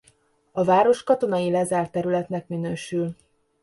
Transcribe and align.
A 0.51 0.63
város 0.63 1.03
katonai 1.03 1.51
lezárt 1.51 1.91
területnek 1.91 2.47
minősül. 2.47 3.15